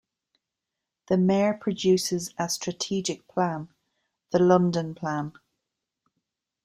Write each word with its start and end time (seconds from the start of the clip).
The 1.09 1.17
mayor 1.19 1.53
produces 1.53 2.33
a 2.39 2.49
strategic 2.49 3.27
plan, 3.27 3.69
the 4.31 4.39
"London 4.39 4.95
Plan". 4.95 5.33